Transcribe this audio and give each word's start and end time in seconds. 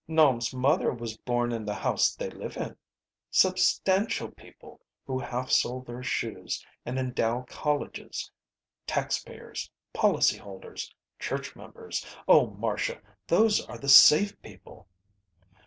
"Nome's 0.07 0.51
mother 0.51 0.91
was 0.91 1.15
born 1.15 1.51
in 1.51 1.63
the 1.63 1.75
house 1.75 2.15
they 2.15 2.31
live 2.31 2.57
in." 2.57 2.75
"Substantial 3.29 4.29
people, 4.31 4.81
who 5.05 5.19
half 5.19 5.51
sole 5.51 5.81
their 5.81 6.01
shoes 6.01 6.65
and 6.83 6.97
endow 6.97 7.45
colleges. 7.47 8.31
Taxpayers. 8.87 9.69
Policyholders. 9.93 10.91
Church 11.19 11.55
members. 11.55 12.03
Oh, 12.27 12.47
Marcia, 12.47 12.99
those 13.27 13.63
are 13.67 13.77
the 13.77 13.89
safe 13.89 14.41
people!" 14.41 14.87